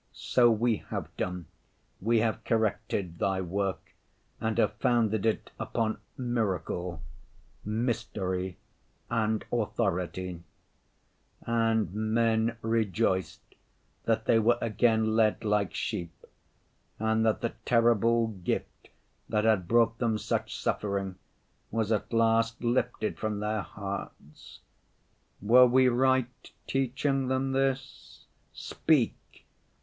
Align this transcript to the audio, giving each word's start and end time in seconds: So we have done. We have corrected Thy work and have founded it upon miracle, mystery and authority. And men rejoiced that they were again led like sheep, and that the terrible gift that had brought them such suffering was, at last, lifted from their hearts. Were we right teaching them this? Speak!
So 0.13 0.49
we 0.49 0.77
have 0.89 1.15
done. 1.15 1.45
We 2.01 2.21
have 2.21 2.43
corrected 2.43 3.19
Thy 3.19 3.39
work 3.39 3.93
and 4.39 4.57
have 4.57 4.73
founded 4.77 5.27
it 5.27 5.51
upon 5.59 5.99
miracle, 6.17 7.03
mystery 7.63 8.57
and 9.11 9.45
authority. 9.51 10.41
And 11.43 11.93
men 11.93 12.57
rejoiced 12.63 13.41
that 14.05 14.25
they 14.25 14.39
were 14.39 14.57
again 14.59 15.15
led 15.15 15.43
like 15.43 15.75
sheep, 15.75 16.25
and 16.97 17.23
that 17.23 17.41
the 17.41 17.53
terrible 17.63 18.29
gift 18.29 18.89
that 19.29 19.43
had 19.43 19.67
brought 19.67 19.99
them 19.99 20.17
such 20.17 20.55
suffering 20.59 21.17
was, 21.69 21.91
at 21.91 22.11
last, 22.11 22.63
lifted 22.63 23.19
from 23.19 23.39
their 23.39 23.61
hearts. 23.61 24.61
Were 25.43 25.67
we 25.67 25.89
right 25.89 26.51
teaching 26.65 27.27
them 27.27 27.51
this? 27.51 28.25
Speak! 28.51 29.45